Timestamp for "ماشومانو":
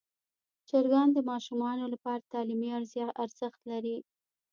1.31-1.85